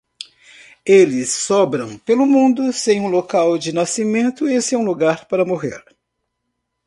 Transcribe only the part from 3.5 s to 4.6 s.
de nascimento e